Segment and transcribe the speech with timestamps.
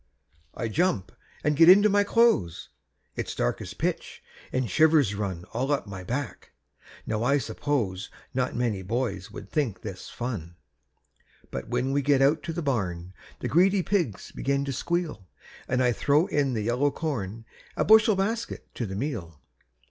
[0.55, 1.11] I jump
[1.43, 2.69] an' get into my clothes;
[3.15, 6.53] It's dark as pitch, an' shivers run All up my back.
[7.05, 10.55] Now, I suppose Not many boys would think this fun.
[11.51, 15.27] But when we get out to the barn The greedy pigs begin to squeal,
[15.67, 17.45] An' I throw in the yellow corn,
[17.77, 19.39] A bushel basket to the meal.